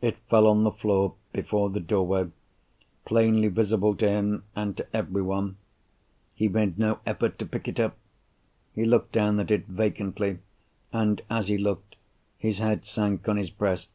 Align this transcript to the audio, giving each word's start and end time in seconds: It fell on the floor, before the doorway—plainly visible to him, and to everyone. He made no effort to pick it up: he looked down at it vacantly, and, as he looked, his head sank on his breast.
It 0.00 0.16
fell 0.28 0.48
on 0.48 0.64
the 0.64 0.72
floor, 0.72 1.14
before 1.32 1.70
the 1.70 1.78
doorway—plainly 1.78 3.46
visible 3.46 3.94
to 3.94 4.08
him, 4.08 4.42
and 4.56 4.76
to 4.76 4.84
everyone. 4.92 5.56
He 6.34 6.48
made 6.48 6.80
no 6.80 6.98
effort 7.06 7.38
to 7.38 7.46
pick 7.46 7.68
it 7.68 7.78
up: 7.78 7.96
he 8.74 8.84
looked 8.84 9.12
down 9.12 9.38
at 9.38 9.52
it 9.52 9.68
vacantly, 9.68 10.40
and, 10.92 11.22
as 11.30 11.46
he 11.46 11.58
looked, 11.58 11.94
his 12.38 12.58
head 12.58 12.84
sank 12.84 13.28
on 13.28 13.36
his 13.36 13.50
breast. 13.50 13.92